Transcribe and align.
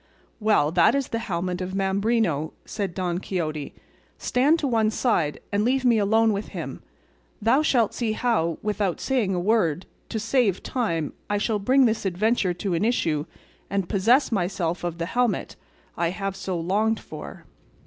"Well, 0.39 0.71
that 0.71 0.95
is 0.95 1.09
the 1.09 1.19
helmet 1.19 1.61
of 1.61 1.75
Mambrino," 1.75 2.53
said 2.65 2.95
Don 2.95 3.19
Quixote; 3.19 3.75
"stand 4.17 4.57
to 4.57 4.67
one 4.67 4.89
side 4.89 5.39
and 5.51 5.63
leave 5.63 5.85
me 5.85 5.99
alone 5.99 6.33
with 6.33 6.47
him; 6.57 6.81
thou 7.39 7.61
shalt 7.61 7.93
see 7.93 8.13
how, 8.13 8.57
without 8.63 8.99
saying 8.99 9.35
a 9.35 9.39
word, 9.39 9.85
to 10.09 10.17
save 10.19 10.63
time, 10.63 11.13
I 11.29 11.37
shall 11.37 11.59
bring 11.59 11.85
this 11.85 12.03
adventure 12.03 12.55
to 12.55 12.73
an 12.73 12.83
issue 12.83 13.27
and 13.69 13.87
possess 13.87 14.31
myself 14.31 14.83
of 14.83 14.97
the 14.97 15.05
helmet 15.05 15.55
I 15.95 16.07
have 16.09 16.35
so 16.35 16.59
longed 16.59 16.99
for." 16.99 17.45